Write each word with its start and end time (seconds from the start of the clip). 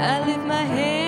I 0.00 0.24
lift 0.24 0.46
my 0.46 0.62
hand. 0.62 1.07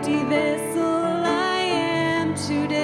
empty 0.00 0.24
vessel 0.24 1.26
I 1.26 1.58
am 1.60 2.34
today. 2.34 2.79